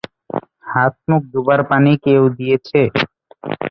হাত-মুখ 0.67 1.21
ধোবার 1.33 1.59
পানি 1.69 1.91
কেউ 2.05 2.21
দিয়েছে? 2.37 2.81